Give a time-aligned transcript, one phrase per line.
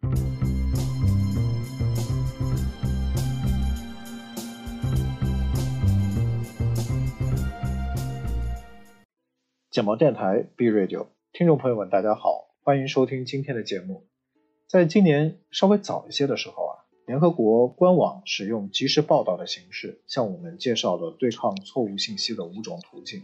[0.00, 0.08] 简
[9.84, 14.06] 毛电台 B Radio，听众朋友们，大家好，欢迎收听今天的节目。
[14.66, 23.22] 在今年稍微早一些的时候啊，联合国官网使用即时报道的形式，向我们介绍了对抗错误信息的五种途径。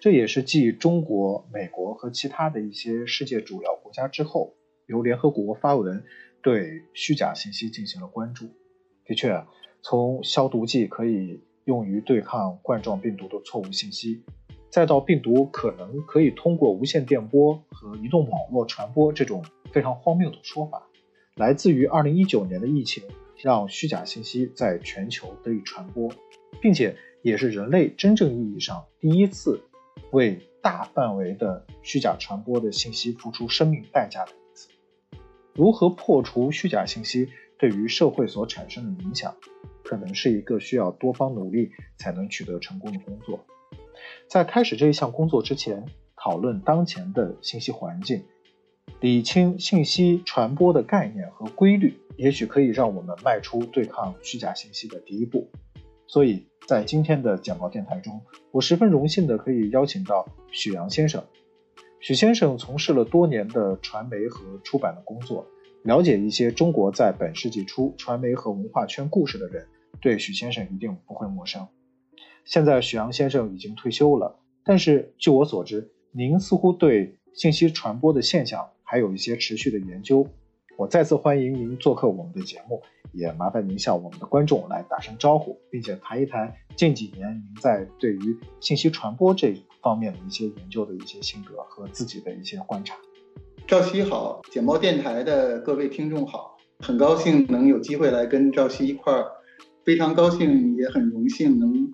[0.00, 4.54] 这也是继中国、美国和其他的一些世界主要国家之后，
[4.90, 6.04] 由联合国发文
[6.42, 8.50] 对虚假信息进行了关注。
[9.04, 9.44] 的确，
[9.82, 14.24] 从消毒剂可以用于对抗冠状病毒的错误信息。
[14.68, 20.86] 再到病毒可能可以通过无线电波和移动网络传播这种非常荒谬的说法，
[21.34, 23.02] 来自于2019年的疫情，
[23.36, 26.12] 让虚假信息在全球得以传播，
[26.60, 29.60] 并且也是人类真正意义上第一次
[30.12, 34.32] 为大范围的虚假传播的信息付出生命代价的。
[35.54, 37.28] 如何破除虚假信息
[37.58, 39.34] 对于社会所产生的影响，
[39.84, 43.40] 可能是一个需要多方努力才能取得成功的工作。
[44.28, 45.84] 在开始这一项工作之前，
[46.16, 48.24] 讨论当前的信息环境，
[49.00, 55.50] 理清信息传播的概念和规律，也许可以让我们迈出对抗虚假信息的第一步。
[56.06, 58.20] 所以在今天的简报电台中，
[58.52, 61.22] 我十分荣幸的可以邀请到许阳先生。
[62.00, 65.46] 许先生从事了多年的传媒和出版的工作，
[65.82, 69.66] 了解一些中国在本世纪初传媒和文化圈故事的人，
[70.00, 71.68] 对许先生一定不会陌生。
[72.46, 80.26] 现在许阳先生已经退休了，但是据我所知，您似乎对信息传播的现象还有一些持续的研究。
[80.78, 82.80] 我再次欢迎您做客我们的节目，
[83.12, 92.94] 也麻烦您向我们的观众来打声招呼，并且谈一谈近几年您在对于信息传播这方面的一些研究的一些心得和自己的一些观察。
[93.66, 99.26] 赵熙好，简报电台的各位听众好，很高兴能有机会来跟赵熙一块儿，
[99.84, 101.92] 非常高兴也很荣幸能。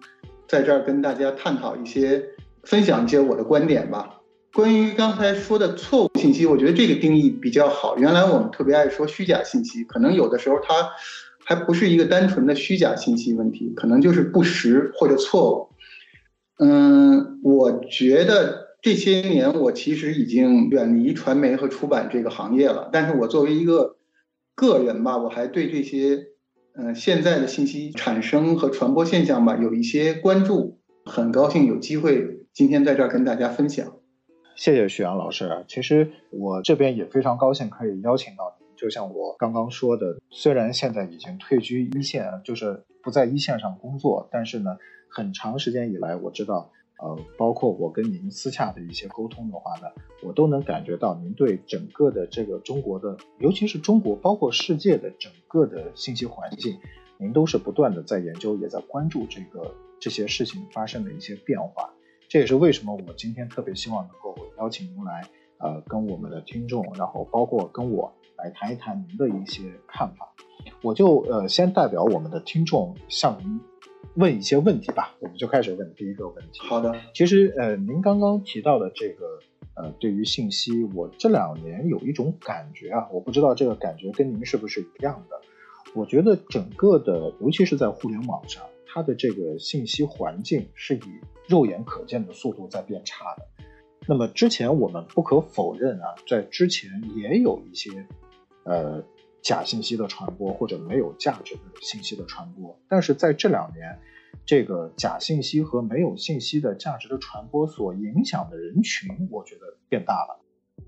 [0.49, 2.25] 在这儿跟大家探讨一些，
[2.63, 4.21] 分享一些我的观点吧。
[4.55, 7.99] 关于刚才说的错误信息，我觉得这个定义比较好。
[7.99, 10.89] 原来我们特别爱说虚假信息，可能有的时候它
[11.45, 15.69] 还不是一个单纯的虚假信息问题，可能就是不实或者错误。
[16.59, 23.97] 嗯，我觉得这些年我其实已经远离传媒和出版这个行业了，但是我作为一个
[24.55, 26.29] 个人吧，我还对这些。
[26.79, 33.95] 嗯，现在的信息产生和传播现象吧，有一些关注，很高兴有机会今天在这儿跟大家分享。
[34.55, 35.65] 谢谢徐阳老师。
[35.69, 38.69] 其实我这边也非常高兴可以邀请到您。
[38.77, 44.77] 就像我刚刚说的，虽然现在已经退居一线，就是不在一线上工作，但是呢，
[45.17, 46.71] 很长时间以来，我知道。
[46.99, 49.89] 呃，包括我跟您私下的一些沟通的话呢，
[50.23, 56.79] 我都能感觉到您对整个的这个中国的，尤其是中国，包括世界的整个的信息环境，
[57.19, 61.91] 您都是不断的在研究，也在关注这个这些事情发生的一些变化。
[62.29, 65.29] 这也是为什么我今天特别希望能够邀请您来，
[65.59, 70.35] 呃，跟我们的听众，然后包括跟我来谈一谈您的一些看法。
[70.83, 73.61] 我就呃先代表我们的听众向您。
[74.15, 76.61] 问一些问题吧，我们就开始问第一个问题。
[76.61, 79.39] 好的，其实呃，您刚刚提到的这个
[79.75, 85.41] 呃，对于信息，我这两年有一种感觉啊，我不知道这个感觉跟您是不是一样的。
[85.95, 93.47] 我觉得整个的，尤其是在互联网上，它的这个信息环境是以肉眼可见的速度在变差的。
[94.07, 98.07] 那么之前我们不可否认啊，在之前也有一些
[98.65, 99.05] 呃。
[99.47, 103.97] 假信息的传播或者没有价值的信息的传播，但是在这两年，
[104.45, 110.41] 这个假信息和没有信息的价值的传播所影响的人群，我觉得变大了。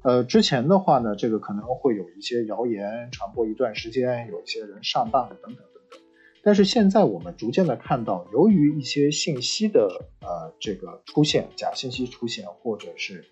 [0.03, 6.01] 呃，之前的话呢，这个可能会有一些谣言传播一段时间，有一些人上当等等等等。
[6.43, 13.25] 但是现在我们逐渐的看到，由于一些信息的呃这个出现，假信息出现，或者是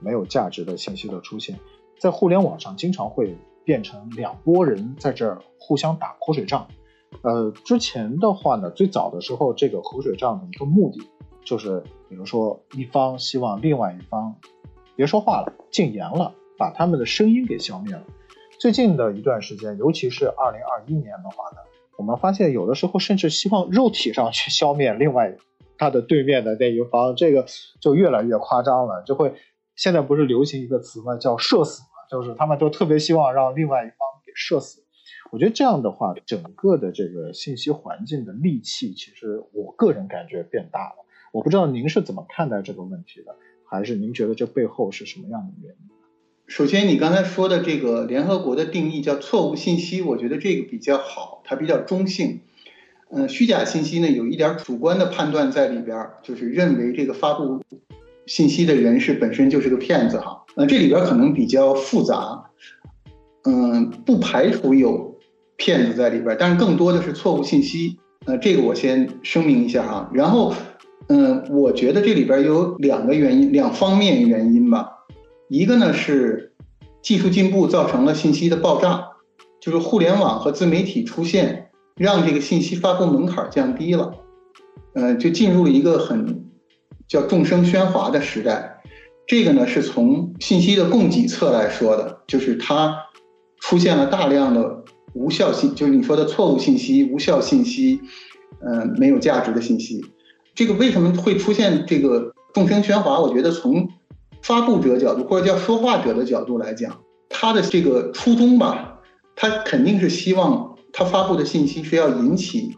[0.00, 1.60] 没有价值的信息的出现，
[2.00, 3.36] 在互联网上经常会。
[3.64, 6.68] 变成两拨人在这儿互相打口水仗，
[7.22, 11.00] 呃，之前的话呢，最早的时候，这个口水仗的一个目的
[11.44, 14.34] 就是，比如说一方希望另外一方
[14.94, 18.02] 别说话了，禁言了，把他们的声音给消灭了。
[18.60, 21.56] 最近的一段时间，尤其是二零二一年的话呢，
[21.96, 25.36] 我们发现有的时候甚至希望肉体上去消灭另外
[25.78, 27.46] 他的对面的那一方，这个
[27.80, 29.34] 就越来越夸张了，就会
[29.74, 31.16] 现在不是流行一个词吗？
[31.16, 31.82] 叫社死。
[32.10, 34.82] 就是他们都特别希望让另外一方给射死，
[35.32, 40.96] 我觉得这样的话，整个的这个信息环境的戾气，其实我个人感觉变大了。
[41.32, 45.90] 我不知道您是怎么看待这个问题的，还是您觉得这背后是什么样的原因？
[46.46, 52.42] 首先，你刚才说的这个联合国的定义叫错误信息，我觉得这个比较好，它比较中性。
[53.10, 57.62] 嗯，虚假信息呢，有一点主观的判断在里边，就是认为这个发布
[58.26, 60.42] 信息的人是本身就是个骗子哈。
[60.56, 62.44] 呃，这里边可能比较复杂，
[63.44, 65.18] 嗯，不排除有
[65.56, 67.98] 骗子在里边，但是更多的是错误信息。
[68.26, 70.10] 呃，这个我先声明一下哈。
[70.14, 70.54] 然后，
[71.08, 74.88] 嗯，我觉得这里边有两个原因，两方面原因吧。
[75.48, 76.52] 一个呢是
[77.02, 79.08] 技术进步造成了信息的爆炸，
[79.60, 84.14] 就是互联网和自媒体出现，让这个信息发布门槛降低了，
[84.94, 86.46] 呃，就进入一个很
[87.14, 88.82] 叫众生喧哗的时代。
[89.24, 92.92] 这个呢是从信息的供给侧来说的，就是它
[93.60, 94.82] 出现了大量的
[95.12, 98.00] 无效信，就是你说的错误信息、无效信息，
[98.60, 100.04] 呃，没有价值的信息。
[100.56, 103.20] 这个为什么会出现这个众生喧哗？
[103.20, 103.88] 我觉得从
[104.42, 108.98] 发布者角度或者叫说话者的角度来讲，他的这个初衷吧，
[109.36, 112.74] 他肯定是希望他发布的信息是要引起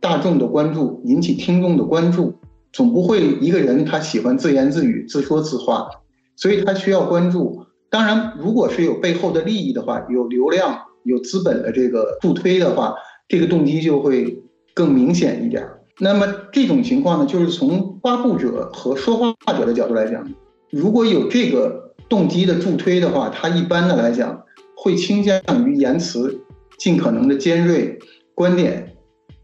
[0.00, 2.34] 大众的关注，引起听众的关注。
[2.76, 5.88] 总不会一个人他喜欢自言自语、自说自话，
[6.36, 7.64] 所以他需要关注。
[7.88, 12.94] 当然，如果是有背后的利益的话，有流量、有资本的这个助推的话，
[13.28, 14.42] 这个动机就会
[14.74, 15.66] 更明显一点。
[16.00, 20.30] 那么这种情况呢，就是从发布者和说话者的角度来讲。
[20.70, 24.42] 如果有这个动机的助推的话，他一般的来讲
[24.76, 26.42] 会倾向于言辞
[26.76, 27.98] 尽可能的尖锐，
[28.34, 28.92] 观点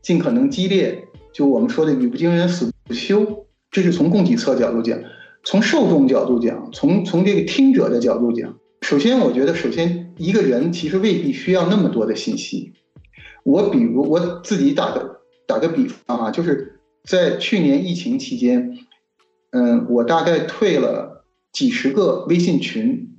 [0.02, 3.46] 尽可能激烈，就我们说的语不惊人死不休。
[3.70, 4.98] 这是从供给侧角度讲，
[5.44, 8.58] 从受众角度讲，从从这个听者的角度讲。
[8.82, 12.72] 首先，我觉得首先一个人其实未必需要那么多的信息。
[13.44, 18.78] 我比如我自己打个打个比方啊，就是在去年疫情期间，
[19.50, 21.10] 嗯，我大概退了。
[21.52, 23.10] 几十个微信群，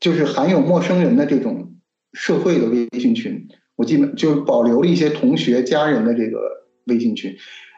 [0.00, 1.74] 就是含有陌生人的这种
[2.14, 6.38] 社会的微信群，我基本就保留了一些同学、家人的这个
[6.86, 7.36] 微信群，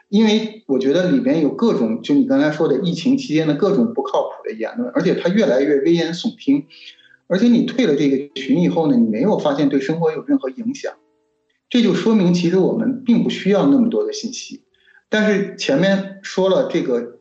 [0.09, 6.65] 因为我觉得里面有各种，就你刚才说的疫情期间的各种不靠谱的言论，而且它越来越危言耸听，
[7.27, 10.93] 而且你退了这个群以后呢，你没有发现对生活有任何影响，
[11.69, 14.63] 这就说明其实我们并不需要那么多的信息，
[15.09, 17.15] 但是前面说了这个。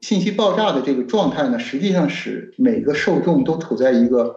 [0.00, 4.36] 信息爆炸的这个状态呢，实际上使每个受众都处在一个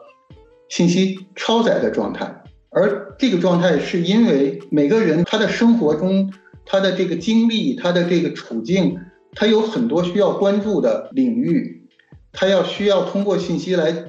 [0.70, 6.34] 信息超载的状态，而这个状态是因为每个人他的生活中
[6.66, 8.98] 他的这个经历、他的这个处境，
[9.34, 11.88] 他有很多需要关注的领域，
[12.32, 14.06] 他要需要通过信息来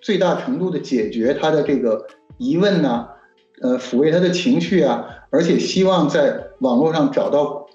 [0.00, 2.06] 最大程度的解决他的这个
[2.38, 3.08] 疑问呐，
[3.62, 7.66] 呃，抚慰他的情绪啊，而且希望在网络上找到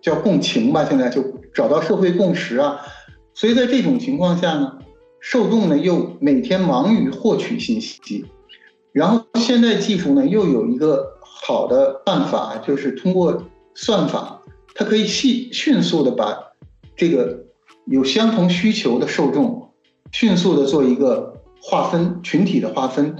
[0.00, 1.24] 叫共情吧，现在就。
[1.52, 2.78] 找到社会共识啊，
[3.34, 4.78] 所以在这种情况下呢，
[5.18, 8.24] 受众呢又每天忙于获取信息，
[8.92, 13.42] 然后现在技术呢又有一个好的办法，就是通过
[13.74, 14.42] 算法，
[14.74, 16.38] 它可以迅迅速的把
[16.96, 17.44] 这个
[17.86, 19.70] 有相同需求的受众
[20.12, 23.16] 迅速的做一个划分群体的划分，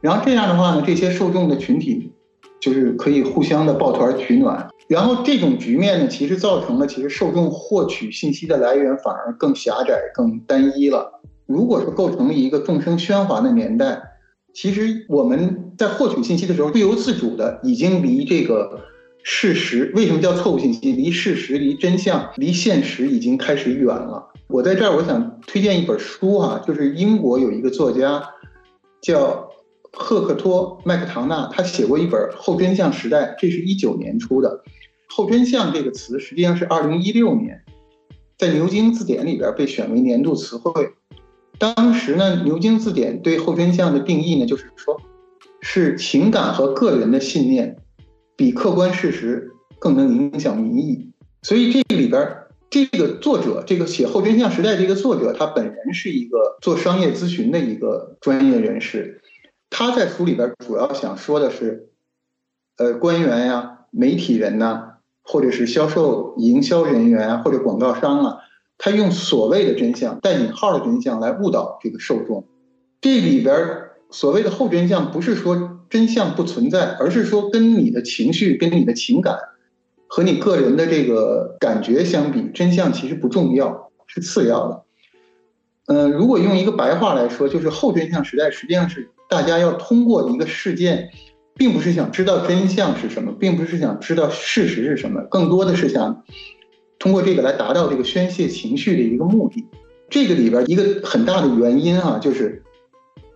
[0.00, 2.12] 然后这样的话呢，这些受众的群体
[2.60, 4.68] 就是可以互相的抱团取暖。
[4.86, 11.20] 然后这种局面呢，其实造成了其实受众获取信息的来源反而更狭窄、更单一了。
[11.46, 14.02] 如果说构成了一个众生喧哗的年代，
[14.54, 18.80] 其实我们在获取信息的时候，不由自主的已经离这个
[19.22, 20.92] 事实，为什么叫错误信息？
[20.92, 24.32] 离事实、离真相、离现实已经开始远了。
[24.48, 28.22] 我在这儿，我想推荐一本书哈，就是英国有一个作家
[29.02, 29.50] 叫。
[29.96, 34.60] 赫克托·麦克唐纳他写过一本《后真相时代》，这是一九年出的。
[35.06, 37.62] 后真相这个词实际上是二零一六年
[38.36, 40.90] 在牛津字典里边被选为年度词汇。
[41.58, 45.00] 当时呢，牛津字典对后真相的定义呢，就是说，
[45.60, 47.76] 是情感和个人的信念
[48.36, 51.12] 比客观事实更能影响民意。
[51.42, 52.36] 所以这里边
[52.70, 59.20] 这个作者，这个写《后真相时代》这个作者，他本人是一个做商业咨询的一个专业人士。
[59.70, 61.90] 他在书里边主要想说的是，
[62.76, 68.38] 呃，官员呀、媒体人呐，或者是销售营销人员或者广告商啊，
[68.78, 72.46] 他用所谓的真相（带引号的真相）来误导这个受众。
[73.00, 73.56] 这里边
[74.10, 79.36] 所谓的后真相，不是说真相不存在，而是说跟你的情绪、跟你的情感
[80.06, 84.82] 和你个人的这个感觉相比，真相其实不重要，是次要的。
[85.86, 89.10] 嗯，如果用一个白话来说，就是后真相时代实际上是。
[89.26, 91.08] 大家要通过一个事件，
[91.56, 96.22] 并不是想知道真相是什么，并不是想知道事实是什么，更多的是想
[97.04, 99.62] 通过这个来达到这个宣泄情绪的一个目的。
[100.08, 102.62] 这个里边一个很大的原因啊，就是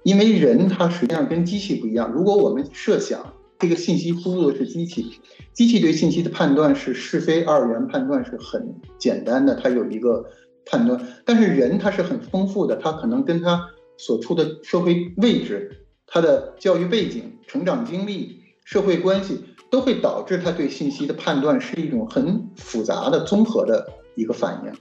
[0.05, 2.11] 因为人他实际上跟机器不一样。
[2.11, 5.21] 如果我们设想这个信息输入的是机器，
[5.53, 10.25] 机器对信息的判断是是非二元判断是很简单的，它有一个
[10.65, 11.07] 判断。
[11.27, 24.73] 但是人他是很丰富的，他可能跟他所处的社会位置、他的教育背景、成长经历、社会关系，都会导致他对信息的判断是一种很复杂的综合的一个反应。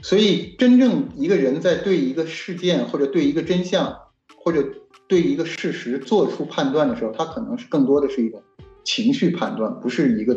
[0.00, 3.96] 所以，真正一个人在对一个事件或者对一个真相
[4.36, 4.64] 或者
[5.08, 8.40] 对一个事实做出判断的时候，他可能是更多的是一种
[8.84, 10.36] 情绪判断，不是一个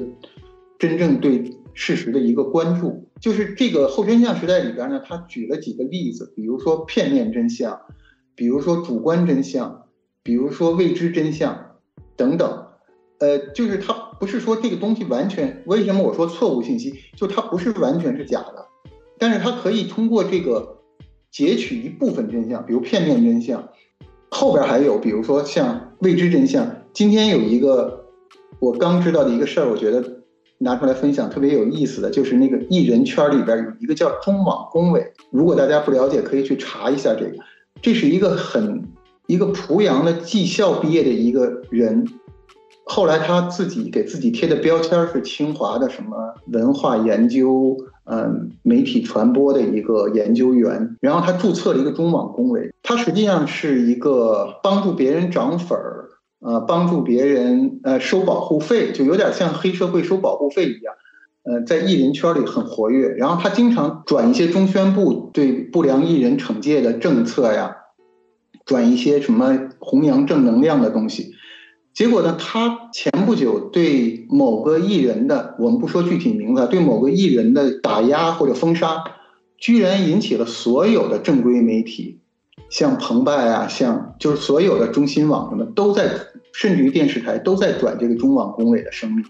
[0.79, 3.07] 真正对事实的一个关注。
[3.19, 7.79] 就是这个后真相时代里边呢，他举了几个例子，比如说片面真相，
[8.33, 9.83] 比如说主观真相，
[10.23, 11.77] 比如说未知真相
[12.17, 12.65] 等等。
[13.21, 16.93] 呃，就是他不是说这个东西完全，为什么我说错误信息？
[17.15, 18.65] 就它不是完全是假的。
[19.19, 20.79] 但是它可以通过这个
[21.31, 23.69] 截取一部分真相，比如片面真相，
[24.31, 26.77] 后边还有，比如说像未知真相。
[26.93, 28.05] 今天有一个
[28.59, 30.23] 我刚知道的一个事儿，我觉得
[30.57, 37.35] 拿出来分享特别有意思的就是那个艺人圈里边有一个叫中网工委，如果大家不了解，可以去查一下这个。
[37.83, 38.83] 这是一个很
[39.27, 42.05] 一个濮阳的技校毕业的一个人，
[42.85, 47.77] 后来他自己给自己贴的标签是清华的什么文化研究。
[48.03, 56.09] 嗯，媒体传播的一个研究员，然后他注册了一个中网工委，他实际上是一个帮助别人涨粉儿，
[56.41, 60.93] 呃，帮助别人呃收保护费，就有点像黑社会收保护费一样，
[61.43, 67.77] 呃，在艺人圈里很活跃，然后他经常转一些中宣部对不良艺人惩戒的政策呀，
[68.65, 71.31] 转一些什么弘扬正能量的东西。
[71.93, 72.37] 结果呢？
[72.39, 79.03] 他前不久对某个艺人的，我们不说具体名字，对某个艺人的打压或者封杀，
[79.57, 82.19] 居然引起了所有的正规媒体，
[82.69, 86.09] 像澎湃啊，像就是所有的中新网什么都在，
[86.53, 89.25] 甚至于电视台都在转这个中网工委的声明。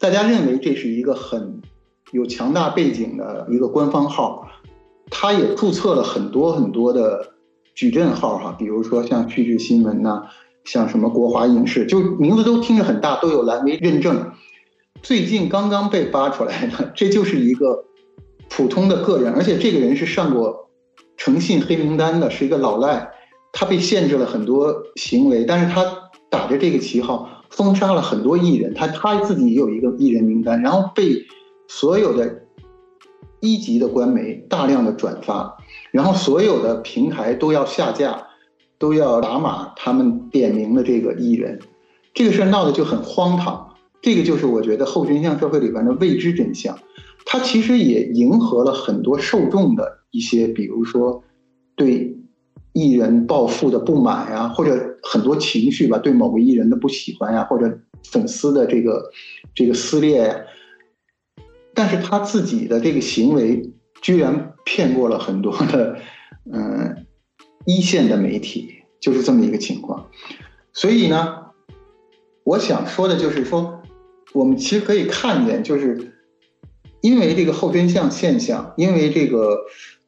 [0.00, 1.62] 大家认为这是一个很
[2.10, 4.48] 有强大背景的一个官方号，
[5.10, 7.34] 他也注册了很多很多的
[7.72, 10.24] 矩阵号哈，比如说像趣智新闻呐。
[10.64, 14.32] 像什么国华影视，就名字都听着很大，都有蓝 V 认证。
[15.02, 17.84] 最近刚刚被扒出来的，这就是一个
[18.48, 20.70] 普通的个人，而且这个人是上过
[21.16, 23.10] 诚信黑名单的，是一个老赖。
[23.52, 25.84] 他被限制了很多行为，但是他
[26.28, 31.24] 打着这个旗号封杀了很多艺人，他他自己也有一个艺人名单，然后被
[31.68, 32.42] 所有的
[33.40, 35.56] 一级的官媒大量的转发，
[35.92, 38.28] 然后所有的平台都要下架。
[38.84, 41.58] 都要打码他们点名的这个艺人，
[42.12, 43.74] 这个事儿闹得就很荒唐。
[44.02, 46.78] 这个就是我觉得后真相社会里边的未知真相，
[47.24, 51.24] 它其实也迎合了很多受众的一些，比如说
[51.74, 52.14] 对
[52.74, 59.10] 艺人暴富的不满呀，或者很多情绪吧，对某个艺人的不喜欢呀，或者粉丝的这个
[59.54, 60.36] 这个撕裂呀。
[61.72, 63.72] 但是他自己的这个行为
[64.02, 65.96] 居然骗过了很多的，
[66.52, 67.03] 嗯。
[67.64, 70.10] 一线的媒体就是这么一个情况，
[70.72, 71.46] 所以呢，
[72.42, 73.82] 我想说的就是说，
[74.32, 76.12] 我们其实可以看见，就是
[77.00, 79.58] 因为这个后真相现象，因为这个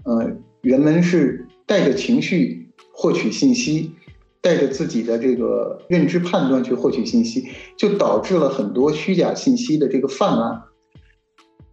[0.04, 3.92] 呃，人们是带着情绪获取信息，
[4.40, 10.62] 带着自己的这个认知判断去获取信息，就导致了很多虚假信息的这个泛滥。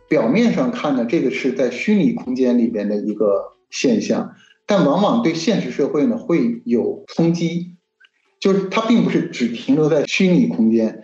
[0.09, 4.35] 表面上看呢，这个是在虚拟空间里边的一个现象。
[4.65, 7.75] 但往往对现实社会呢会有冲击，
[8.39, 11.03] 就是它并不是只停留在虚拟空间。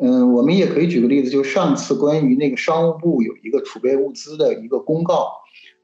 [0.00, 5.28] 嗯，我们也可以举个例子，就上次关于那个商务部有一个储备物资的一个公告，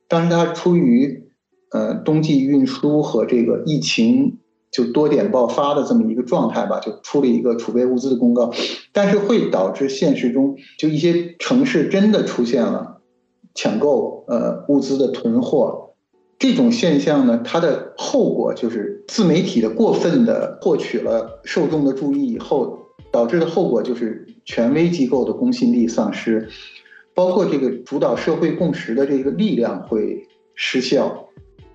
[0.09, 1.30] 当时它出于
[1.73, 4.38] 呃冬季运输和这个疫情
[4.71, 8.52] 就多点爆发的这么一个状态吧，就出了一个储备物资的公告，
[8.92, 13.00] 但是会导致现实中就一些城市真的出现了
[13.52, 15.84] 抢购呃物资的囤货。
[16.45, 22.79] 这种现象呢，它的后果就是自媒体的过分的获取了受众的注意以后，
[23.11, 26.47] 导致的后果就是权威机构的公信力丧失，
[27.15, 31.31] 包括这个主导社会共识的这个力量会失效。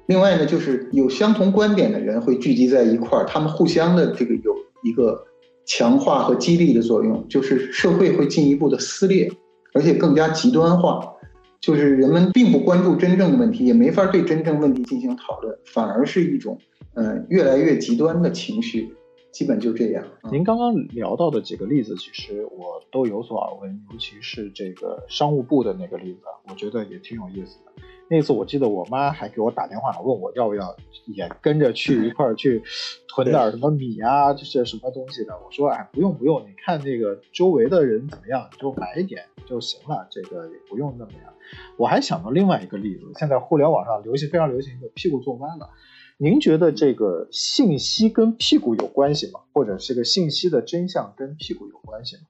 [0.05, 5.19] 另外呢，就是有相同观点的人会聚集在一块儿，他们互相的这个有一个
[5.65, 9.31] 强化和激励的作用，就是社会会进一步的撕裂，
[9.73, 11.15] 而且更加极端化。
[11.61, 16.57] 就是人们并不关注真正的问题，也没法对真正问题进行讨论，反而是一种，
[16.93, 18.93] 嗯，越来越极端的情绪，
[19.31, 20.03] 基本就这样。
[20.31, 27.71] 您刚刚聊到的几个例子，其实我都有所耳闻，尤其是这个商务部的那个例子，我觉得也挺有意思的。
[28.09, 30.75] 那次我记得我妈还给我打电话问我要不要
[31.05, 32.61] 也跟着去一块儿去
[33.07, 35.33] 囤点什么米啊，这些什么东西的。
[35.45, 41.33] 我说哎，不用不用，你看这个周围的人怎么样，就买一点就行了，这个也不用那么样。
[41.77, 45.69] 我还想到另外一个例子，现在互联网上流行非常流行一个屁股坐弯了。
[46.17, 49.39] 您觉得这个信息跟屁股有关系吗？
[49.53, 52.23] 或者这个信息的真相跟屁股有关系吗？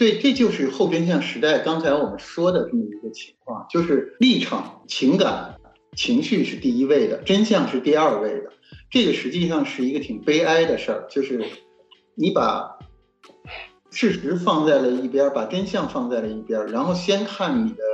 [0.00, 1.58] 对，这就是后真相时代。
[1.58, 5.60] 刚才我们说的这么一个情况，就是立场、情感、
[5.94, 8.50] 情绪是第一位的，真相是第二位的。
[8.90, 11.44] 这个实际上是一个挺悲哀的事儿，就是
[12.14, 12.78] 你把
[13.90, 17.84] 事实放在了一边，把真相放在了一边，然后先看你的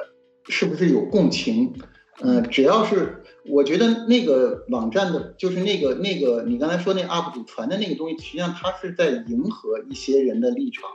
[0.49, 1.75] 是不是有共情。
[2.21, 3.25] 嗯，只要是。
[3.49, 10.91] 我觉得那个网站的，就是那个那个你刚才说那 UP 主传的那个东西，实际上他是在迎合一些人的立场，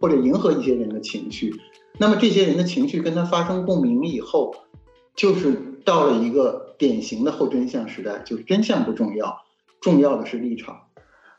[0.00, 1.54] 或者迎合一些人的情绪。
[1.98, 4.54] 那么这些人的情绪跟他发生共鸣以后，
[5.14, 9.38] 就是到了一个典型的后真相时代，就是真相不重要，
[9.80, 10.88] 重要的是立场。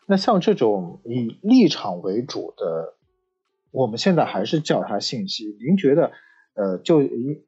[0.06, 2.96] 那像这种以立场为主的，
[3.72, 5.58] 我们现在还是叫它信息。
[5.66, 6.12] 您觉得？
[6.58, 7.02] 呃，就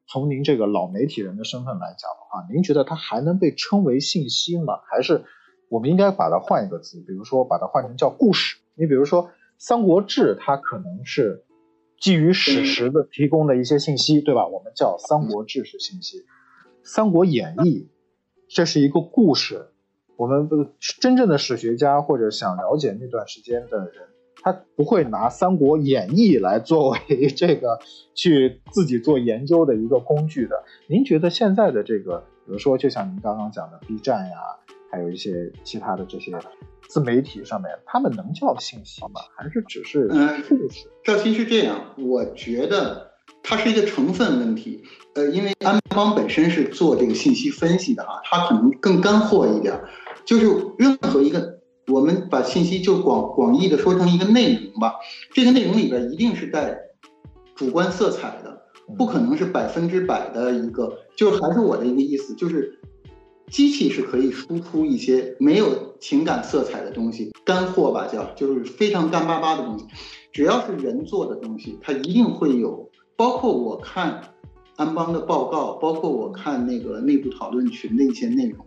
[0.06, 4.78] 从您这个老媒体人的身份来讲的话，您觉得它还能被称为信息吗？
[4.88, 5.24] 还是
[5.68, 8.58] 我们应该把它换一个字，比如说把它换成叫故事？
[8.76, 9.24] 你比如说
[9.58, 11.42] 《三国志》，它可能是
[11.98, 14.46] 基于史实的提供的一些信息，对吧？
[14.46, 16.18] 我们叫《三国志》是信息，
[16.84, 17.88] 《三国演义》
[18.54, 19.70] 这是一个故事。
[20.14, 20.48] 我们
[21.00, 24.09] 真正的史学家或者想了解那段时间的人。
[24.42, 26.98] 他不会拿《三国演义》来作为
[27.36, 27.78] 这个
[28.14, 30.64] 去自己做研究的一个工具的。
[30.88, 34.36] 您觉得现在的这个，比如说，就像您刚刚讲的 B 站呀，
[34.90, 36.32] 还有一些其他的这些
[36.88, 39.20] 自媒体上面，他们能叫信息吗？
[39.36, 40.90] 还是只是故事？
[41.04, 43.10] 赵鑫是这样，我觉得
[43.42, 44.82] 它是一个成分问题。
[45.14, 49.78] 呃，因为安邦本身是做这个信息分析的啊，它可能更干货一点，
[50.24, 50.46] 就是
[50.78, 51.59] 任何一个。
[51.90, 54.94] 我们把信息就广广义的说成一个内容吧，
[55.34, 56.78] 这个内容里边一定是带
[57.54, 58.62] 主观色彩的，
[58.96, 60.96] 不可能是百分之百的一个。
[61.16, 62.80] 就是还是我的一个意思，就是
[63.48, 69.84] 机器是可以输出一些没有情感色彩的东西，干货吧叫，就是非常干巴巴的东西。
[70.32, 72.88] 只要是人做的东西，它一定会有。
[73.16, 74.22] 包括我看
[74.76, 78.64] 安邦的报告，包括我看那个内部讨论群的一些内容。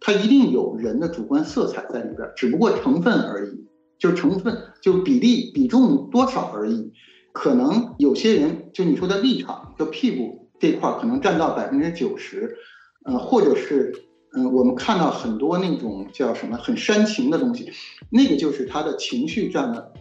[0.00, 3.66] 它一定有人的主观色彩在里边，只不过成分而已，
[3.98, 6.92] 就是成分就比例比重多少而已。
[7.32, 12.56] 可能有些人就你说的立场，就屁股这块可能占到百分之九十，
[13.04, 13.92] 呃，或者是
[14.32, 17.70] 嗯，我们看到很多那种叫什么很煽情的东西，
[18.10, 19.92] 那个就是他的情绪占了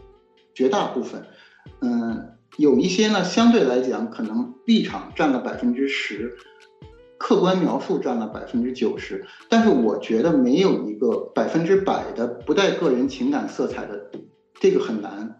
[0.55, 1.25] 绝大部分。
[1.81, 6.37] 嗯，有一些呢，相对来讲可能立场占了百分之十。
[7.19, 14.09] 客观描述占了百分之九十，但是我觉得没有一个百分之百的不带个人情感色彩的，
[14.55, 15.37] 这个很难。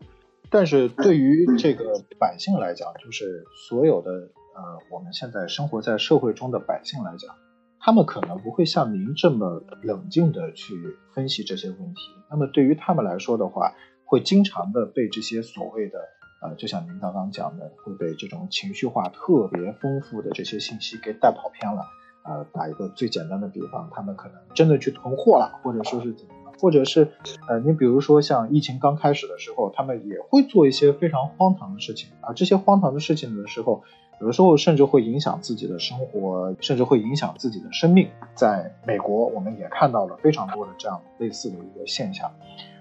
[0.50, 4.62] 但是对于这个百姓来讲，就是所有的呃，
[4.92, 7.34] 我们现在生活在社会中的百姓来讲，
[7.80, 10.76] 他们可能不会像您这么冷静的去
[11.16, 12.02] 分析这些问题。
[12.30, 16.00] 那么对于他们来说的话，会经常的被这些所谓的。
[16.42, 21.86] 呃，就像您刚刚讲的，会被这种情绪化特别丰富的这些信息给带跑偏了。
[22.24, 27.12] 呃，打一个最简单的比方，他们可能真的去囤货了，或者说是怎么，或者是，
[27.48, 32.34] 呃，你比如说像疫情刚开始的时候，他们也会做一些非常荒唐的事情啊。
[32.34, 33.84] 这些荒唐的事情的时候，
[34.20, 38.10] 有的时候甚至会影响自己的生活，甚至会影响自己的生命。
[38.36, 42.30] 在美国，我们也看到了非常多的这样类似的一个现象。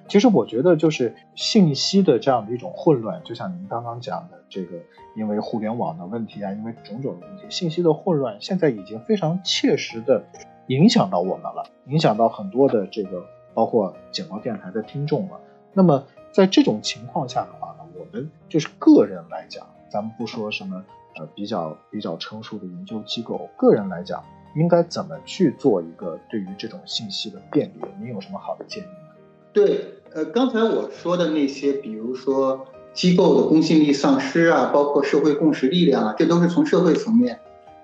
[0.09, 4.79] 其实我觉得，就是信息的这样的一种混乱，就像您刚刚讲的，这个
[5.14, 10.25] 因为互联网的问题啊，因为种种的问题，信息的混乱现在已经非常切实的
[10.68, 15.38] 影响到我们了，影响到很多的这个包括简报电台的听众了。
[15.75, 20.85] 那么在这种情况下的话呢，我们就是个人来讲，咱们不说什么
[21.16, 24.25] 呃比较比较成熟的研究机构，个人来讲，
[24.57, 27.88] 应该怎么去做一个对于这种信息的辨别？
[28.01, 29.14] 您有什么好的建议吗？
[29.53, 29.97] 对。
[30.14, 37.38] 呃，刚才我说的那些，比如说机构的公信力丧失啊，包括社会共识力量啊，这都是从社会层面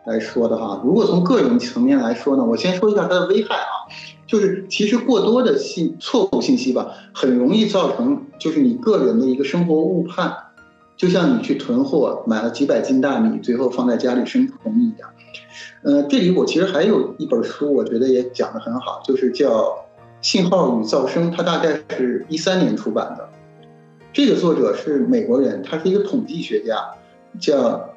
[0.07, 0.81] 来说的哈。
[0.83, 3.85] 如果从个人层面来说呢，我先说一下它的危害啊，
[4.27, 10.35] 就是其实过多的信错误信息吧，很容易造成就是你个人的一个生活误判，
[10.97, 15.11] 就像你去囤货买了几百斤大米，最后放在家里生虫一样。
[15.83, 19.84] 呃，这里我其实还有一本书，我觉得也讲得很好，就是叫。
[20.25, 23.29] 信号与噪声，它大概是一三年出版的。
[24.11, 26.83] 这个作者是美国人，他是一个统计学家，
[27.39, 27.91] 叫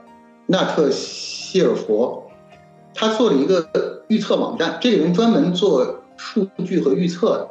[0.45, 2.29] 纳特希尔佛。
[2.93, 7.49] 他做了一个预测网站，这个人专门做数据和预测的。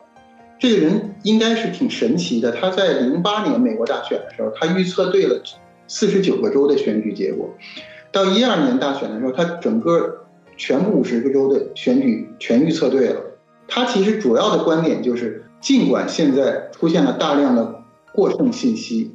[0.58, 2.52] 这个人应该是挺神奇的。
[2.52, 5.40] 他在零八年美国大选的时候，他预测对了
[5.88, 7.48] 四十九个州的选举结果。
[8.12, 10.26] 到一二年大选的时候，他整个
[10.58, 13.22] 全部五十个州的选举全预测对了。
[13.68, 19.12] 他其实主要的观点就是，尽管现在出现了大量的过剩信息，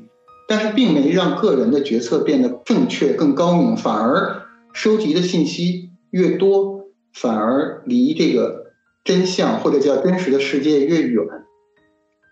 [0.47, 8.61] 但是并没让个人的决策变得正确、更高明，反而收集的信息越多，反而离这个。
[9.03, 11.25] 真相或者叫真实的世界越远，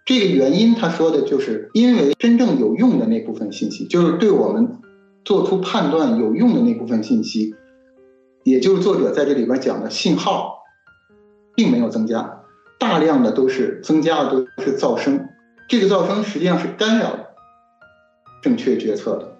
[0.05, 4.77] 这个原因他说的就是因为真正有用的那部分信息，就是对我们
[5.25, 7.55] 做出判断有用的那部分信息，
[8.43, 10.58] 也就是作者在这里边讲的信号，
[11.59, 12.39] 并没有增加，
[12.79, 15.27] 大量的都是增加的都是噪声，
[15.67, 17.17] 这个噪声实际上是干扰
[18.41, 19.35] 正确决策的，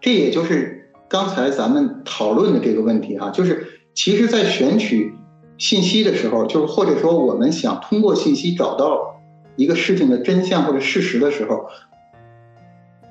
[0.00, 5.14] 这也就是刚才咱们讨论的这个问题哈，就是其实，在选取。
[5.56, 9.22] 信息的时候，就是或者说我们想通过信息找到
[9.54, 11.66] 一个事情的真相或者事实的时候，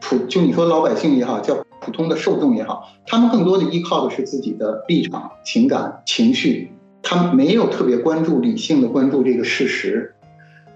[0.01, 6.69] 普就你说老百姓也好，叫普通的受众也好，他们更多的依靠的是自己的立场、情感、情绪，
[7.03, 10.15] 他没有特别关注理性的关注这个事实。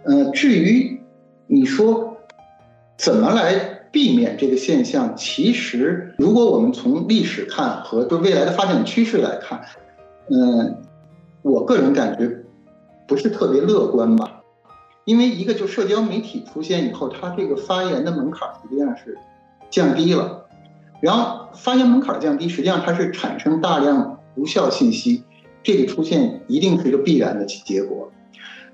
[0.03, 1.01] 呃，至于
[1.47, 2.17] 你说
[2.97, 3.55] 怎么来
[3.91, 9.61] 避免这个现象，其实如果我们从历史看和对未来的发展趋势来看，
[10.29, 10.83] 嗯。
[11.43, 12.29] 我个人感觉
[13.07, 14.41] 不是特别乐观吧，
[15.05, 19.17] 因为一个就社交媒体出现以后，它这个发言的门槛实际上是
[19.69, 20.45] 降低了，
[20.99, 25.23] 然后发言门槛降低，实际上它是产生大量无效信息，
[25.63, 28.11] 这个出现一定是一个必然的结果。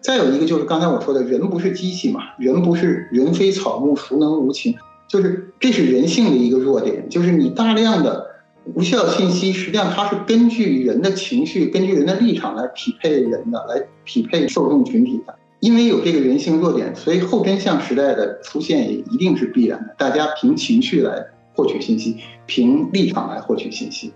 [0.02, 4.76] 再有一个就是刚才我说的，人不是机器嘛，人不是人非草木，孰能无情？
[5.08, 8.32] 就是这是人性的一个弱点，就是你大量的。
[8.76, 15.36] 无效信息实际上它是根据人的情绪、根据人的立场来匹配人的，来匹配受众群体的。
[15.60, 19.94] 因为有这个人性弱点，所以后真相时代的出现也一定是必然的。
[19.98, 22.16] 大家凭情绪来获取信息，
[22.46, 24.14] 凭立场来获取信息。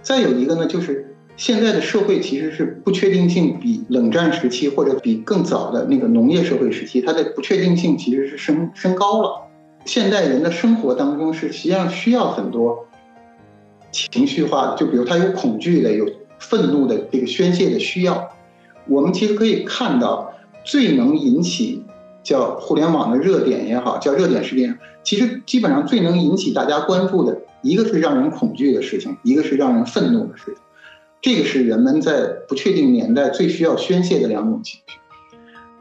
[0.00, 1.07] 再有一个呢，就是
[1.38, 9.46] 现在的社会其实是不确定性比冷战时期或者比更早的那个农业社会时期，它的不确定性其实是升升高了。
[9.84, 12.84] 现代人的生活当中是实际上需要很多。
[13.92, 16.04] 情绪化，就比如他有恐惧的，有
[16.40, 18.28] 愤怒的这个宣泄的需要。
[18.88, 21.84] 我们其实可以看到，最能引起
[22.24, 30.54] 叫互联网的热点也好，叫热点事件，其实基本上最能引起大家关注的，一个是让人恐惧的事情，一个是让人愤怒的事情。
[31.20, 34.98] 这个是人们在不确定年代最需要宣泄的两种情绪。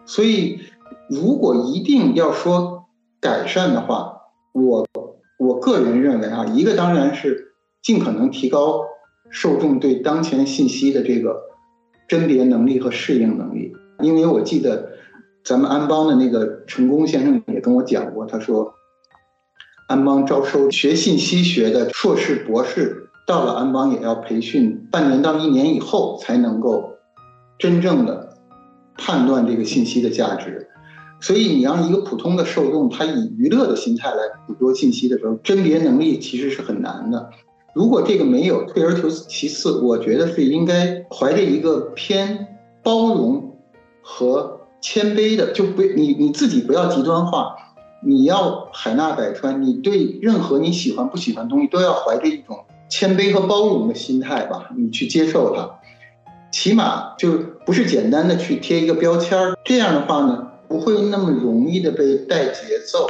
[0.05, 0.59] 所以，
[1.09, 2.85] 如果一定要说
[3.19, 4.13] 改善的话，
[4.53, 4.87] 我
[5.37, 7.45] 我个人认为啊，一个当然是。
[7.83, 8.83] 尽可能提高
[9.29, 11.39] 受众对当前信息的这个
[12.05, 13.71] 甄别能力和适应能力，
[14.01, 14.91] 因为我记得
[15.45, 18.73] 咱们安邦的那个成功先生也跟我讲过，他说
[19.87, 26.93] 安邦招收学信息学的硕士博士，到了安邦也要培训半年到一年以后才能够
[27.59, 28.37] 真正的
[28.97, 30.69] 判断这个信息的价值。
[31.19, 37.29] 所以你让一个普通的受众他以娱乐的心态来捕捉信息的时候，甄别能力其实是很难的。
[37.73, 42.47] 如果这个没有，退而求其次，我觉得是应该怀着一个偏
[42.81, 43.57] 包容
[44.01, 47.55] 和谦卑的，就不你你自己不要极端化，
[48.05, 52.57] 你要海纳百川，你对任何你喜欢不喜欢的东西都要怀着一种
[52.89, 55.69] 谦卑和包容的心态吧，你去接受它，
[56.51, 57.31] 起码就
[57.65, 63.07] 不是简单的去贴一个标签儿，这样的话呢，不会那么容易的被带节奏。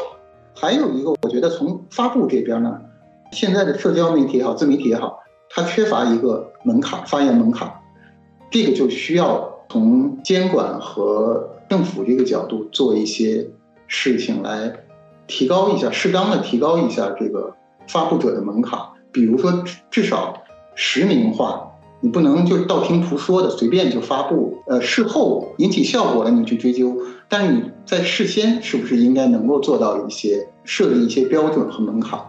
[0.55, 2.81] 还有一个，我觉得从发布这边呢。
[3.33, 7.69] 现在的社交媒体也好，自媒体也好，它缺乏一个门槛，发言门槛，
[8.49, 13.45] 这个就需要从监管和政府这个角度做一些
[13.85, 14.73] 事情来
[15.27, 17.53] 提高一下，适当的提高一下这个
[17.89, 18.79] 发布者的门槛，
[19.17, 20.43] 比如说至少
[20.75, 26.95] 实名化，你不能就道听途说的随便就发布，呃，事后引起效果了你去追究，
[27.27, 32.19] 但是你在事先是不是应该能够做到一些设立一些标准和门槛？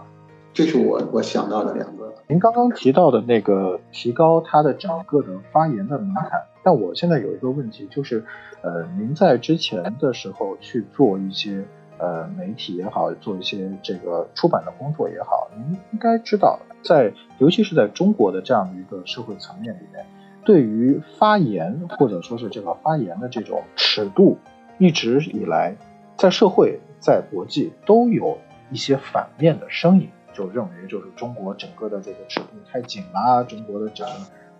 [0.54, 2.14] 这是我我想到的两个。
[2.26, 8.24] 您刚刚提到的那个提高它的整个的发言的门槛，但我现在有一个问题，就是，
[8.62, 11.62] 呃，您在之前的时候去做一些
[11.98, 20.06] 呃媒体也好，做一些这个出版的工作也好，您应该知道，在尤其是在中国的这样的一个社会层面里面，
[20.44, 24.38] 对于发言或者说是这个发言的这种尺度，
[24.78, 25.76] 一直以来
[26.16, 28.38] 在社会在国际都有
[28.70, 30.08] 一些反面的声音。
[30.34, 34.06] 就认为就是中国整个的这个尺度太紧啦，中国的整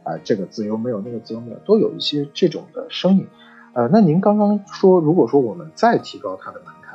[0.02, 3.28] 啊，这个自由没有，那个自由没有，都有一些这种的声音。
[3.74, 6.87] 呃，那您刚刚说，如果说我们再提高它的门槛，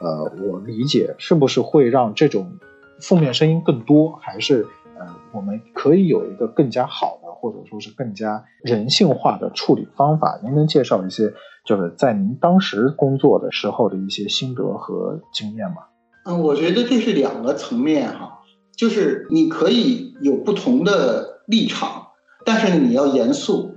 [0.00, 2.58] 呃，我理解是不是会让这种
[3.00, 4.66] 负面声音更多，还是
[4.98, 10.40] 呃，我们可以有一个更加好的，或者说是更加人性化的处理方法？
[10.42, 11.32] 您能介绍一些，
[11.64, 15.76] 就是在您当时工作的时候的一些心得和经验吗？
[16.24, 18.40] 嗯，我觉得这是两个层面哈，
[18.76, 22.08] 就是你可以有不同的立场，
[22.44, 23.74] 但是你要严肃。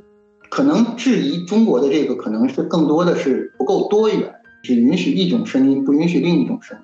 [0.49, 6.84] 可能质疑中国的这个，可能是更多的是不够多元，只允许一种声音，不允许另一种声音。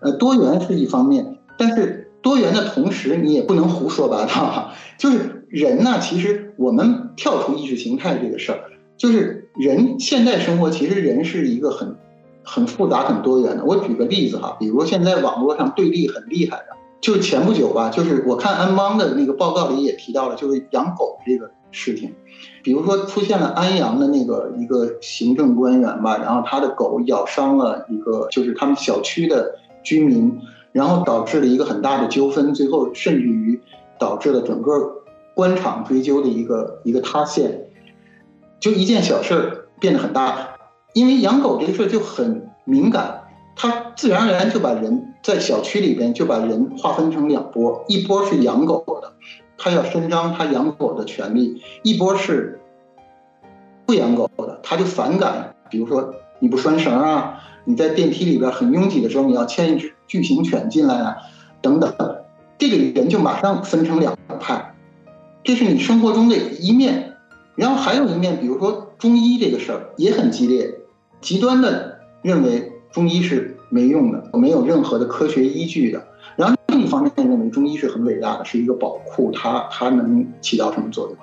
[0.00, 4.72] 呃，多元是一方面，但是多元的同时，你也不能胡说八道。
[4.98, 8.60] 就是人呢，其实我们跳出意识形态这个事儿，
[8.96, 11.96] 就是人现在生活，其实人是一个很
[12.44, 13.64] 很复杂、很多元的。
[13.64, 22.14] 我举个例子哈，比如现在网络上对立很厉害的，就是前不久吧，就是我看安邦的那个报告里也提到了，就是养狗这个事情。
[22.62, 30.38] 比如说出现了安阳的那个一个行政官员吧，然后他的狗咬伤了一个就是他们小区的居民，
[30.72, 33.60] 然后导致了一个很大的纠纷，最后甚至于
[33.98, 35.02] 导致了整个
[35.34, 37.66] 官场追究的一个一个塌陷，
[38.60, 40.56] 就一件小事儿变得很大，
[40.92, 43.22] 因为养狗这个事儿就很敏感，
[43.56, 49.12] 它自然而然就把人在小区里边就把人划分成两波，一波是养狗的。
[49.58, 52.60] 他要伸张他养狗的权利，一波是
[53.84, 55.54] 不养狗的，他就反感。
[55.68, 61.16] 比如说你不拴绳啊，你在电梯里边很拥挤的时候，你要牵一只巨型犬进来啊，
[61.60, 61.92] 等等，
[62.56, 64.74] 这个人就马上分成两派。
[65.44, 67.16] 这是你生活中的一面，
[67.54, 70.72] 然后还有一面，比如说中医这个事儿也很激烈，
[71.20, 76.06] 极端的认为中医是没用的，没有任何的科学依据的。
[76.88, 81.16] 一方面认为中医是很伟大的，是一个宝库，它它能起到什么作用？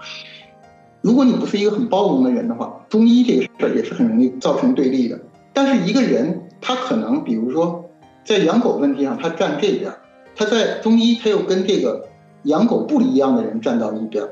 [1.01, 5.19] 如果你不是一个很包容的人的话，中医这个事儿也是很容易造成对立的。
[5.53, 7.89] 但是一个人他可能，比如说
[8.23, 9.91] 在养狗问题上他站这边，
[10.35, 12.07] 他在中医他又跟这个
[12.43, 14.29] 养狗不一样的人站到一边儿，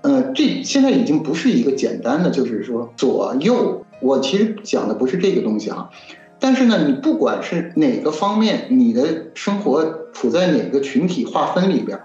[0.00, 3.84] 呃，这现在已经不是一个简单的就是说左右。
[4.00, 5.88] 我其实讲的不是这个东西啊。
[6.42, 12.00] 但是呢，你不管是哪个方面，你的生活处在哪个群体划分里边，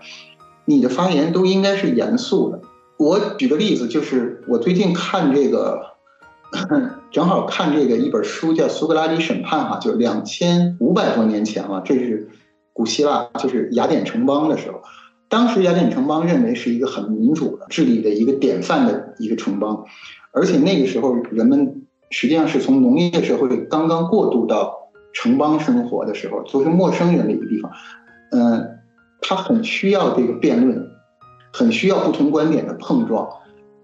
[0.64, 2.62] 你的发言都应该是严肃的。
[2.98, 5.82] 我举个例子，就是我最近看这个，
[7.10, 12.30] 正好看这个一本书叫《苏格拉底审判》哈，就两千五百多年前了，这是
[12.74, 14.84] 古希腊，就是雅典城邦的时候，
[15.30, 19.84] 当时雅典城邦认为是一个很民主的治理的一个典范的一个城邦，
[20.32, 21.87] 而且那个时候人们。
[22.10, 27.72] 实际上是从农业社会刚刚过渡到城邦生活的时候，都是陌生人的一个地方。
[28.32, 28.80] 嗯，
[29.22, 30.88] 他很需要这个辩论，
[31.54, 33.28] 很需要不同观点的碰撞。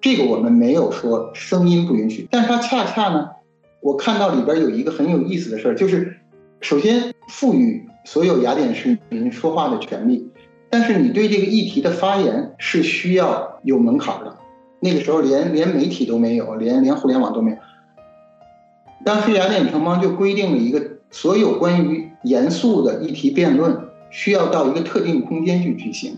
[0.01, 3.29] 这个我们没有说声音不允许，但是它恰恰呢，
[3.81, 6.17] 我看到里边有一个很有意思的事儿，就是
[6.59, 10.29] 首先赋予所有雅典市民说话的权利，
[10.69, 14.37] 但是你对这个议题的发言是需要有门槛的。
[14.81, 17.57] 那个时候连连媒体都没有，连连互联网都没有。
[19.05, 23.77] 当时雅典城邦就规定了一个，所有关于严肃的议题辩论
[24.09, 26.17] 需要到一个特定空间去举行，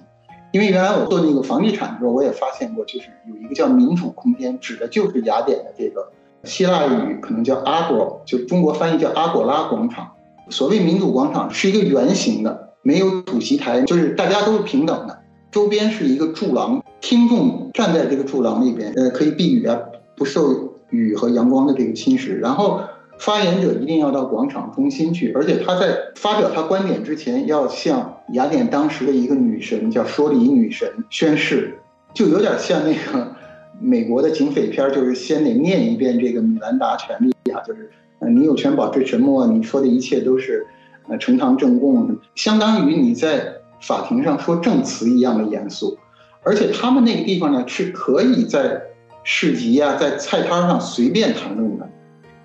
[0.52, 6.12] 因为原来我做那个房地产的时候，我也发现过，就是有一个叫民主空间，指的就是雅典的这个
[6.44, 10.12] 希腊语可能叫阿果，就中国翻译叫阿果拉广场。
[10.50, 15.18] 所谓民主广场是一个圆形的，没有主席台，就是大家都是平等的，
[15.50, 19.80] 周边是一个柱廊，听众站在这个柱廊里边，呃，可以避雨啊，
[20.16, 20.75] 不受。
[20.96, 22.82] 雨和阳光的这个侵蚀，然后
[23.18, 31.80] 发言者一定要到广场中心去，而且他在发表他观点之前，要向雅典当时的一个女神叫说理女神宣誓，
[32.14, 33.34] 就有点像那个
[33.80, 40.66] 美国的警匪片，就是先得念一遍这个米兰达权利啊，就是你有权保持沉默，你说的一切都是
[41.08, 45.98] 呃呈堂证供，相当于你在法庭上说证词一样的严肃，
[46.44, 48.82] 而且他们那个地方呢是可以在。
[49.28, 51.90] 市集呀，在菜摊上随便谈论的，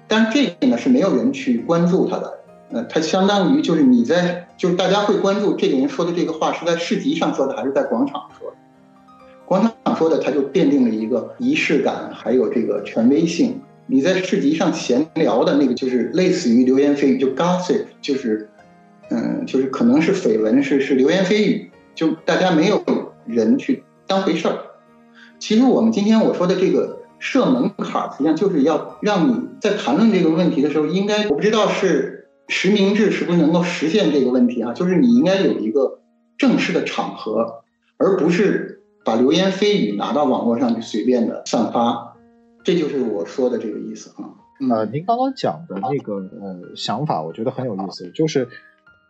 [0.09, 2.40] 但这个呢是没有人去关注他的。
[2.71, 8.57] 呃，他相当于就是你在，就是大家会关注这个人说的这个话是在市集上说的还是在广场说的。
[9.45, 13.61] 广场说的，他就奠定了一个仪式感，还有这个权威性。
[13.87, 18.49] 你在市集上闲聊的那个，就是类似于流言蜚语，就 gossip，就是，
[19.11, 22.83] 嗯，就是可能是绯闻，是是流言蜚语，就大家没有
[23.27, 24.57] 人去当回事儿。
[25.40, 34.72] 其实我们今天我说的这个设门槛，实际上就是要让你在谈论这个问题的时候，应该我不知道是实名制是不是能够实现这个问题啊？
[34.72, 36.00] 就是你应该有一个
[36.38, 37.62] 正式的场合，
[37.96, 42.16] 而不是把流言蜚语拿到网络上去随便的散发，
[42.62, 44.37] 这就是我说的这个意思啊。
[44.70, 48.46] 呃，您刚刚讲的那个呃想法，我觉得很有意思，就是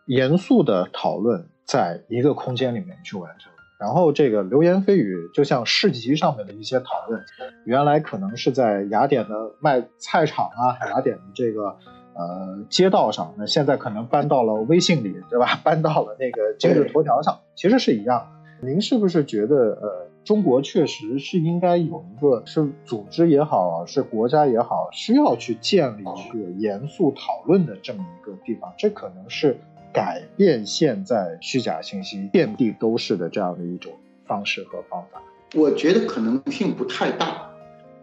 [0.05, 3.50] 严肃的讨论在一个空间里面去完成，
[3.81, 7.19] 然后这个流言蜚语就像市集上面的一些讨论，
[7.65, 11.75] 原来可能是在雅典的卖菜场啊，雅典的这个
[12.13, 15.59] 呃街道上，那现在可能搬到了微信里，对吧？
[15.65, 18.27] 搬到了那个今日头条上，其实是一样。
[18.61, 28.71] 您是不是觉得，呃，中国确实是应该有一个是组织也好，是国家也好，需要去建立一个严肃讨论的这么一个地方？
[28.77, 29.57] 这可能是
[29.93, 33.91] 改变现在虚假信息遍地都是的这样的一种
[34.25, 35.21] 方式和方法。
[35.55, 37.49] 我觉得可能性不太大。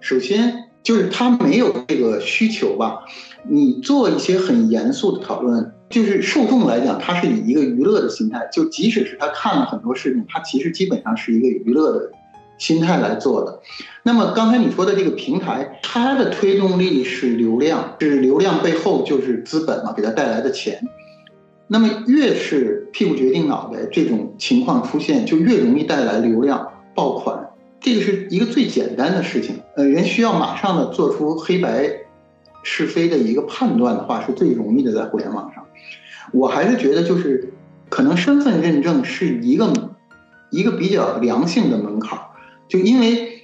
[0.01, 0.64] 首先。
[0.81, 3.05] 就是他没有这个需求吧？
[3.42, 12.11] 你做一些很严肃的讨论，就是受众来讲，他是以一个娱乐的心态，就即使是他看了很多事情，他其实基本上是一个娱乐的
[12.57, 13.61] 心态来做的。
[14.03, 20.81] 那么刚才你说的这个平台，它的推动力是流量，是流量背后就是资本嘛，给它带来的钱。
[21.69, 27.51] 那么越是屁股决定脑袋这种情况出现，就越容易带来流量爆款。
[27.81, 31.89] 这个是一个最简单的事情，呃，人需要马上的做出黑白
[32.65, 35.65] 是非的一个判断的话，是最容易的，在互联网上。
[36.33, 37.53] 我还是觉得，就是
[37.89, 39.73] 可能身份认证是一个
[40.51, 42.19] 一个比较良性的门槛，
[42.67, 43.38] 就因为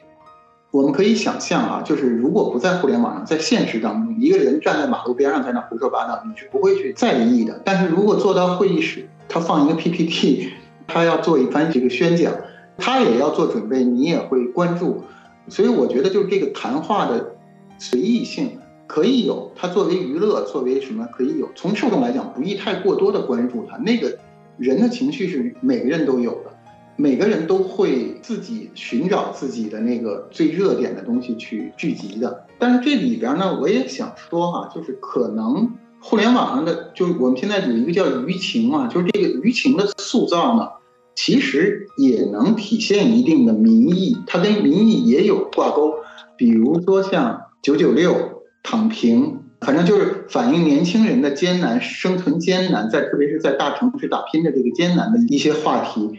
[0.74, 7.62] 我们可以想象啊，就是如果不在互联网上，在现实当中，一个人站在马路边上在那胡说八道，你是不会去在意的。
[7.64, 10.50] 但是如果坐到会议室，他放一个 PPT，
[10.88, 12.32] 他要做一番这个宣讲。
[12.76, 15.04] 他也要做准备，你也会关注，
[15.46, 17.36] 所以我觉得就是这个谈话的
[17.78, 18.58] 随意性
[18.88, 21.48] 可以有，它作为娱乐，作为什么可以有。
[21.54, 23.76] 从受众来讲，不宜太过多的关注它。
[23.76, 24.18] 那个
[24.58, 26.50] 人的情绪是每个人都有的，
[26.96, 32.46] 每个人都会自己寻找自己的那个最热点的东西去聚集的。
[32.58, 40.68] 但是这里边呢，我也想说哈，就是可能互联网上的，就是我们现在有一个叫舆情嘛，就是这个舆情的塑造呢。
[41.16, 45.94] 其实也能体现一定的民意，它跟民意也有挂钩。
[46.36, 56.10] 比如说像九九六、躺平，反正就是反映年轻人的艰难生存艰难，在特别是在大城市打拼的这个艰难的一些话题。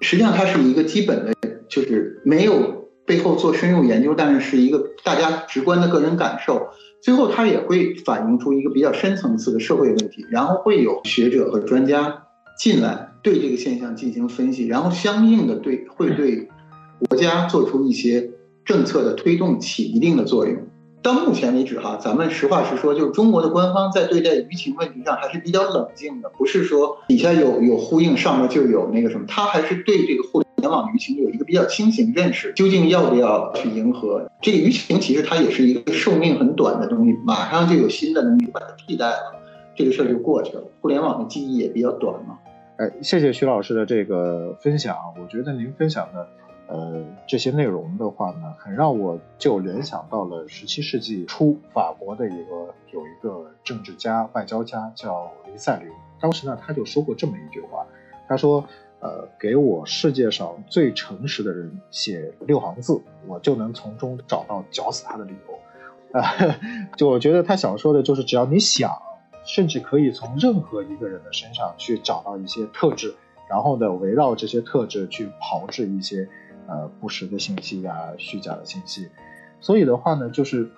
[0.00, 1.34] 实际上，它是一个基本的，
[1.68, 6.68] 就是没有背后做深入研究，但是是一个大家直观的个人感受。
[7.00, 12.24] 最后，它也会反映出一个比较深层次的社会问题，然后会有学者和专家
[12.58, 13.12] 进来。
[13.22, 16.48] 对这个现象进行分析，然后相应的对会对
[17.08, 18.30] 国家做出一些
[18.64, 20.56] 政策的推动起一定的作用。
[21.06, 34.98] 到目前为止，哈，咱们实话实说，就是中国的官方在对待舆情问题上还是比较冷静的，不是说底下有有呼应，上面就有那个什么，他还是对这个互联网舆情有一个比较清醒认识，究竟要不要去迎合这个舆情？
[34.98, 39.36] 其实它也是一个寿命很短的东西，马上就有新的东西把它替代了，
[39.76, 40.64] 这个事儿就过去了。
[40.80, 42.36] 互联网的记忆也比较短嘛。
[42.78, 44.96] 哎，谢谢徐老师的这个分享。
[45.22, 46.26] 我觉得您分享的，
[46.68, 55.92] 呃，这些内容的话呢，很让我就联想到了十七世纪初法国的一个有一个政治家、外交家叫黎塞留。
[56.20, 57.86] 当时呢，他就说过这么一句话，
[58.28, 58.64] 他说
[59.00, 65.58] ：“呃，给我世界上最诚实的人写六行字，我就能从中找到绞死他的理由。”
[66.18, 66.22] 啊，
[66.96, 68.90] 就我觉得他想说的就是，只要你想。
[69.48, 73.14] 甚至可以从任何一个人的身上去找到一些特质，
[73.48, 76.28] 然后呢，围绕这些特质去炮制一些
[76.66, 79.08] 呃不实的信息呀、虚假的信息。
[79.60, 80.70] 所以的话呢，就是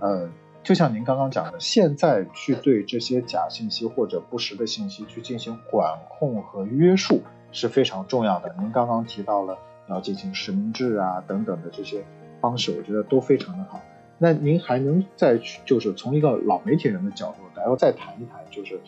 [0.00, 0.28] 呃，
[0.62, 8.54] 就像您刚刚讲的，现在去对这些假信息或者不实的信息去进行管控和约束是非常重要的。
[8.58, 12.04] 您刚刚提到了要进行实名制啊等等的这些
[12.40, 13.80] 方式，我觉得都非常的好。
[14.16, 18.80] 那您还能再去，就是从一个老媒体人的角度，然后再谈一谈，就是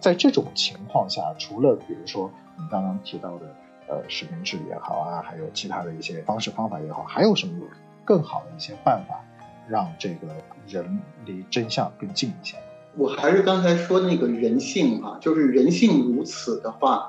[0.00, 3.54] 在这种情况下，除了比如说你刚刚提到的，
[3.90, 7.54] 呃，实名制也好啊，还有其他的一些方式方法也好，还有什么
[8.04, 9.20] 更好的一些办法，
[9.68, 10.28] 让这个
[10.68, 12.56] 人离真相更近一些？
[12.96, 17.08] 我还是刚才说那个人性啊，就是人性如此的话，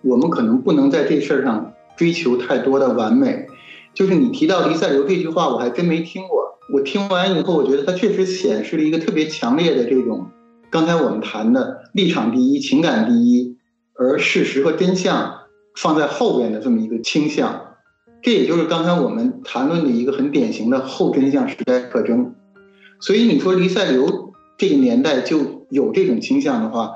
[0.00, 3.46] 我们可能不能在这事儿上追求太多的完美。
[3.92, 6.58] 就是你提到黎塞留这句话，我还真没听过。
[6.72, 10.30] 我听完以后，我觉得它确实显示了一个特别强烈的这种，
[10.70, 13.58] 刚才我们谈的立场第一、情感第一，
[13.94, 15.41] 而事实和真相
[15.76, 17.68] 放在后边的这么一个倾向。
[18.22, 22.34] 这也就是刚才我们谈论的一个很典型的后真相时代特征。
[23.00, 26.92] 所以你说黎塞留这个年代就有这种倾向的话，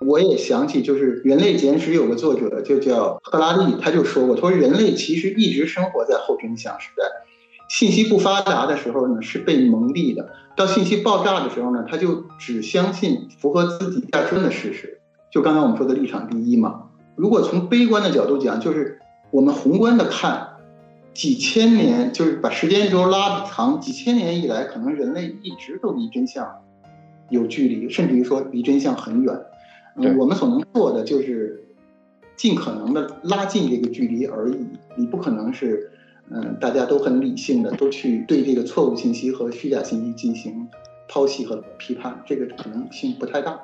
[0.00, 7.04] 我也想起，就是《人类简史》有个作者就叫赫拉利，他就说过，他说人类其实一直生活在后真相时代，
[7.68, 15.00] 信息不发达的时候呢是被蒙蔽的，到信息爆炸的时候呢，他就只相信符合自己价值观的事实。
[15.30, 16.84] 就刚才我们说的立场第一嘛。
[17.22, 18.98] 如果从悲观的角度讲，就是
[19.30, 20.56] 我们宏观的看，
[21.14, 26.44] 几千年，就是把时间轴拉长，几千年以来，可能人类一直都离真相
[27.28, 29.40] 有距离，甚至于说离真相很远。
[29.94, 31.62] 嗯，我们所能做的就是
[32.34, 34.56] 尽可能的拉近这个距离而已。
[34.96, 35.92] 你不可能是，
[36.28, 40.66] 嗯，大家都很理性的，都去对这个错误信息和虚假信息进行
[41.08, 43.60] 剖析和批判，这个可能性不太大。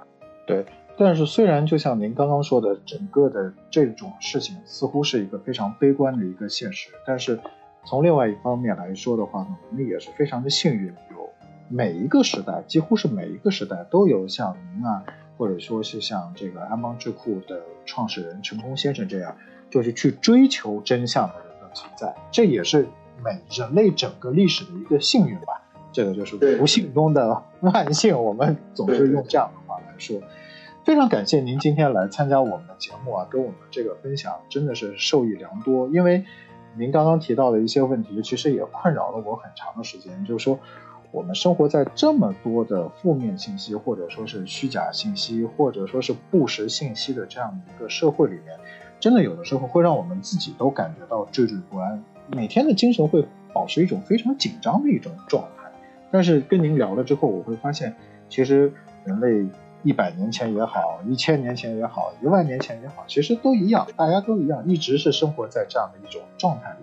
[0.47, 0.65] 对，
[0.99, 7.39] 但是虽然就像您刚刚说的，整个的这种事情似乎是一个非常悲观的一个现实，但是
[7.85, 11.31] 从另外一方面来说的话呢，我们也是非常的幸运，有
[11.69, 15.05] 每一个时代，几乎是每一个时代都有像您啊。
[15.39, 19.37] 或者说是像这个安邦智库的创始人陈功先生这样，
[19.71, 22.89] 就是去追求真相的人的存在，这也是
[23.23, 25.63] 每人类整个历史的一个幸运吧。
[25.93, 30.21] 这个就是不幸中的 万幸，我们总是用这样的话来说。
[30.89, 35.87] 非常感谢您今天来参加我们的节目啊，跟我们这个分享真的是受益良多。
[35.89, 36.25] 因为
[36.79, 40.59] 您刚刚提到的一些问题，其实也困扰了我很长的时间，就是说。
[41.11, 48.59] 我们生活在这么多的负面信息，或者说是虚假信息，或者说是不实信息的这样的一个社会里面，
[48.99, 55.71] 真的有的时候会让我们自己都感觉到惴惴不安，每天的精神会保持一种非常紧张的一种状态。
[56.11, 57.95] 但是跟您聊了之后，我会发现，
[58.31, 58.73] 其实
[59.05, 59.47] 人类
[59.89, 66.79] 一百年前也好，一千年前也好，一万年前也好，其实都一样，大家都一样，一直是生活在这样的一种状态里。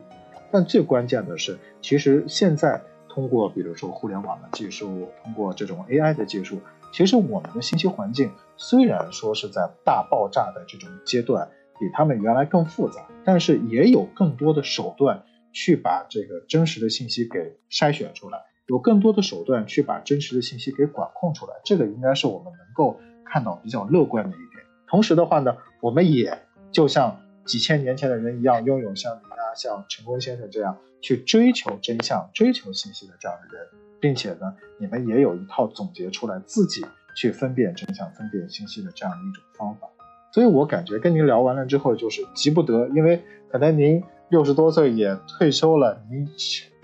[0.52, 2.82] 但最关键的是，其实现在。
[3.08, 6.60] 通过比如说互联网的技术，通过这种 AI 的技术，
[6.92, 11.48] 其实我们的信息环境虽然说是在大爆炸的这种阶段，
[11.80, 21.54] 比他们原来更复杂，但是也有更多的手段去把这个真实的信息给筛选出来，有更多的手段去把真实的信息给管控出来。
[21.64, 24.64] 这个应该是我们能够看到比较乐观的一点。
[24.88, 26.40] 同时的话呢，我们也
[26.72, 30.78] 就像几千年前的人一样，拥有像您啊、像成功先生这样。
[31.02, 33.68] 去追求真相、追求信息的这样的人，
[34.00, 36.84] 并且呢，你们也有一套总结出来自己
[37.16, 39.88] 去分辨真相、分辨信息的这样的一种方法。
[40.32, 46.28] 所以我感觉跟您聊完了之后，就是急不得，因为可能您六十多岁也退休了，您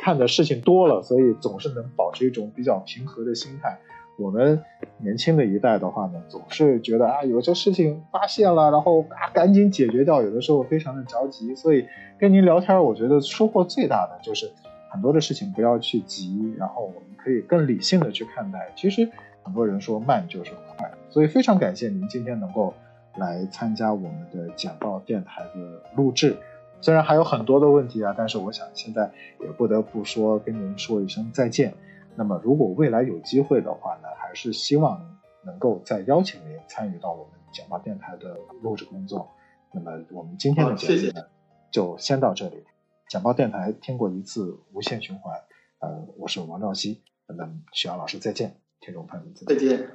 [0.01, 3.77] 看的事情多了，所以总是能保持一种比较平和的心态。
[4.17, 4.59] 我们
[4.97, 11.55] 年轻的一代的话呢，总是觉得啊，有些事情发现了，然后啊赶紧解决掉，有的时候非常的着急。
[11.55, 11.85] 所以
[12.19, 14.51] 跟您聊天，我觉得收获最大的就是
[14.89, 18.71] 很多的事情不要去急，然后我们可以更理性的去看待。
[18.75, 19.07] 其实
[19.43, 22.73] 很多人说慢就是快，所以非常感谢您今天能够
[23.17, 26.35] 来参加我们的简报电台的录制。
[26.81, 31.73] 虽然还有很多的问题啊，但是我想现在也不得不说跟您说一声再见。
[32.15, 39.31] 那么，如果未来有机会的话呢，还是希望能够再邀请您参与到我们讲报电台的录制工作。
[39.71, 41.27] 那么，我们今天的节目呢，
[41.71, 42.63] 就先到这里。
[43.07, 45.33] 讲报电台听过一次无限循环，
[45.79, 49.87] 呃，我是王兆熙，那么许阳老师再见，听众朋友们再见，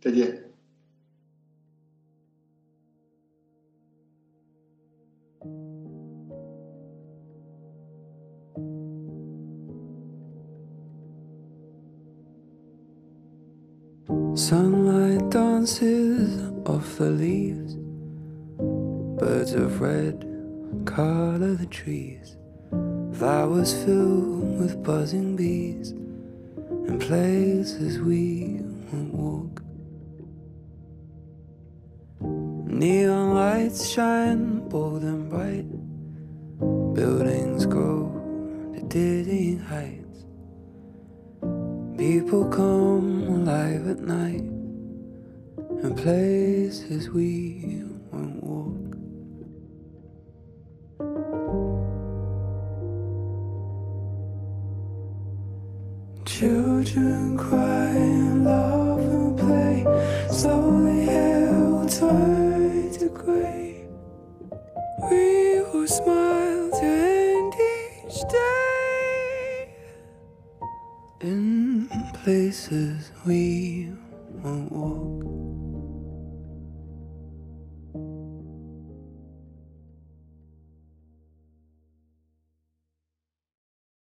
[0.00, 0.44] 再见。
[14.34, 17.76] Sunlight dances off the leaves.
[19.20, 20.26] Birds of red
[20.84, 22.36] color the trees.
[23.12, 25.90] Flowers fill with buzzing bees.
[25.90, 29.62] And places we won't walk.
[32.66, 35.70] Neon lights shine bold and bright.
[36.94, 38.10] Buildings grow
[38.74, 39.99] to dizzying heights.
[42.00, 44.40] People come alive at night
[45.82, 48.96] and places we won't walk.
[56.24, 57.79] Children cry
[72.24, 73.79] places we